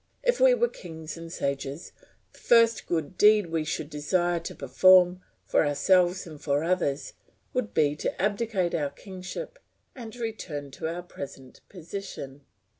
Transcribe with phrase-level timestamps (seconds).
[0.23, 1.91] If we were kings and sages,
[2.33, 7.13] the first good deed we should desire to perform, for ourselves and for others,
[7.53, 9.59] would be to abdicate our kingship
[9.93, 12.41] and return to our present position.